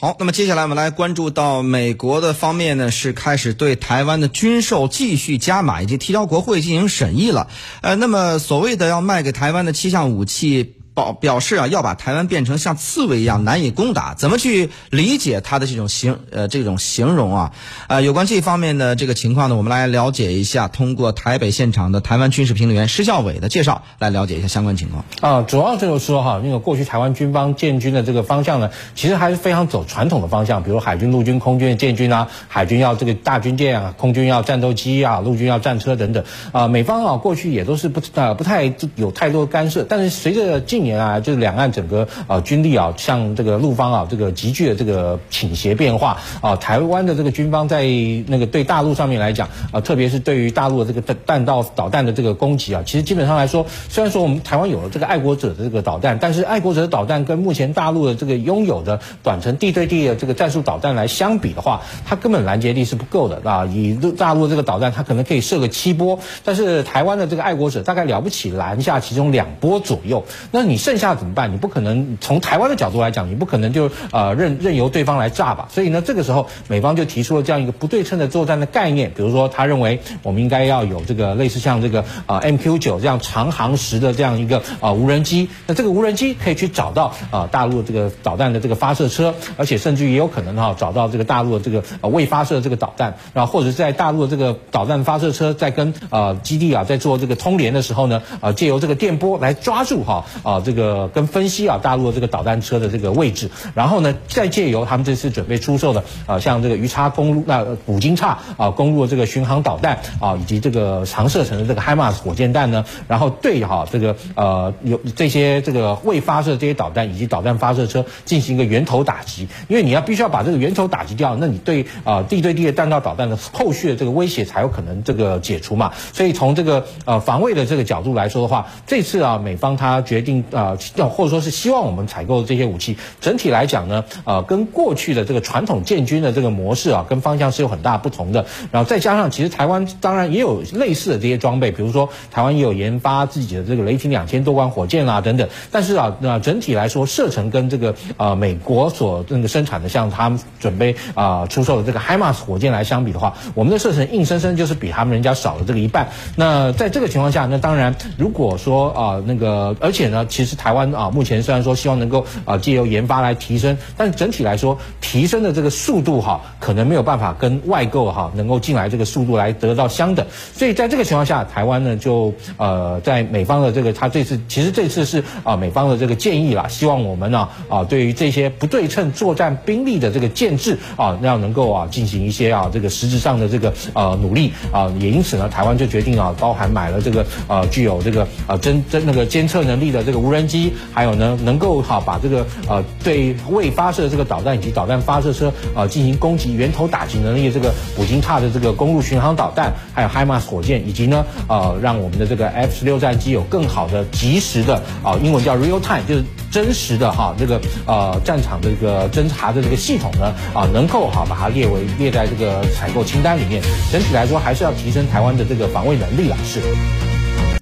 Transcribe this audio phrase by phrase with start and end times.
[0.00, 7.48] 好，那么接下来我们来关注到美国的方面呢，是开始对台湾的军售继续加码，以及提交国会进行审议了。
[7.80, 10.76] 呃，那么所谓的要卖给台湾的七项武器。
[10.98, 17.52] 表表示啊，要把台湾变成像刺猬一样难以攻打，怎么去理解他的这种形呃这种形容啊？
[17.86, 20.66] 呃，有关这方面的这个情况呢，我们来了解一下。
[20.68, 25.04] 通过台北现场的台湾军事评论员施孝伟的介绍，来了解一下相关情况。
[25.20, 36.24] 啊，主要就是说哈，那个过去台湾军方建军的这个方向呢，其实还是非常走传统的方向，比如海军、陆军、空军的建军啊，海军要这个大军舰啊，空军要战斗机啊，陆军要战车等等。
[36.52, 47.84] 啊，美方啊过去也都是不呃不太有太多干涉，但是随着近年啊，就是两岸整个啊军力啊向这个陆方啊这个急剧的这个倾斜变化啊，台湾的这个军方在
[48.26, 63.66] 那个对大陆上面来讲啊，特别是对于大陆的这个弹弹道导弹的这个攻击啊，其实基本上来说，虽然说我们台湾有了这个爱国者的这个导弹，但是爱国者的导弹跟目前大陆的这个拥有的短程地对地的这个战术导弹来相比的话，它根本拦截力是不够的啊。
[63.66, 71.52] 以大陆这个导弹，它可能可以射个七波，但是台湾的这个爱国者大概了不起拦下其中两波左右，那你剩下怎么办？
[71.52, 75.68] 你不可能从台湾的角度来讲，你不可能就呃任任由对方来炸吧。
[75.70, 85.48] 所以呢，这个时候美方就提出了这样一个不对称的作战的概念，比如说他认为我们应该要有这个类似像这个呃 MQ 九这样长航时的这样一个呃无人机。
[85.66, 101.48] 那这个无人机可以去找到呃大陆这个导弹的这个发射车，而且甚至于也有可能哈找到这个大陆的这个呃未发射这个导弹，然后或者在大陆的这个导弹发射车在跟呃基地啊在做这个通联的时候呢，呃借由这个电波来抓住哈啊这个跟分。
[101.48, 125.92] 析啊，大陆的这个导弹车的这个位置，然后呢，再借由他们这次准备出售的啊，像这个鱼叉公路、那捕鲸叉啊公路的这个巡航导弹啊，以及这个长射程的这个海马斯火箭弹呢，然后对哈这个呃有这些这个未发射这些导弹以及导弹发射车进行一个源头打击，因为你要必须要把这个源头打击掉，那你对啊地对地的弹道导弹的后续的这个威胁才有可能这个解除嘛。
[126.12, 131.38] 所以从这个呃防卫的这个角度来说的话，这次啊美方他决定啊要或者说。
[131.38, 138.44] 是希望我们采购的这些武器，整体来讲呢，呃，跟过去的这个传统建军的这个模式啊，跟方向是有很大不同的。
[138.72, 145.48] 然后再加上，其实台湾当然也有类似的这些装备，比如说台湾也有研发自己的这个雷霆两千多管火箭啦等等。
[145.70, 156.08] 但是啊，那整体来说，射程跟这个呃美国所那个生产的，像他们准备啊出售的这个海马斯火箭来相比的话，我们的射程硬生生就是比他们人家少了这个一半。
[156.34, 170.24] 那在这个情况下，那当然如果说啊那个，而且呢，其实台湾啊目前虽然说希望能够啊借由研发来提升，但整体来说提升的这个速度哈，可能没有办法跟外购哈能够进来这个速度来得到相等。
[170.54, 191.18] 所以在这个情况下，台湾呢就呃在美方的这个他这次其实这次是啊美方的这个建议啦，希望我们呢啊对于这些不对称作战兵力的这个建制啊，要能够啊进行一些啊这个实质上的这个呃努力啊，也因此呢台湾就决定啊包含买了这个呃具有这个呃侦侦那个监测能力的这个无人机，还有。
[191.18, 206.22] 呢能够哈把这个呃对未发射的这个导弹以及导弹发射车啊进行攻击源头打击能力这个捕鲸叉的这个公路巡航导弹，还有海马斯火箭，以及呢呃让我们的这个 F 十六战机有更好的及时的啊英文叫 real time 就是
[206.52, 213.60] 真实的哈这个呃战场的这个侦查的这个系统呢啊能够哈把它列为列在这个采购清单里面。
[213.90, 216.60] 整体来说还是要提升台湾的这个防卫能力啊是。